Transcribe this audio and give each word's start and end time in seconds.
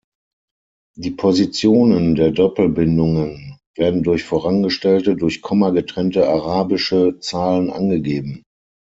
Die 0.97 1.11
Positionen 1.11 2.15
der 2.15 2.31
Doppelbindungen 2.31 3.59
werden 3.77 4.01
durch 4.01 4.23
vorangestellte, 4.23 5.15
durch 5.15 5.43
Komma 5.43 5.69
getrennte 5.69 6.27
arabische 6.27 7.19
Zahlen 7.19 7.69
angegeben. 7.69 8.41